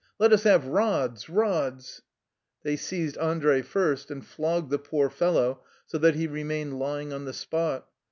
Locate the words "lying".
6.79-7.13